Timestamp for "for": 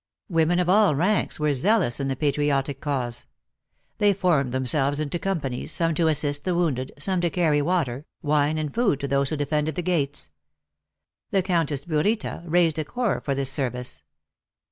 13.21-13.35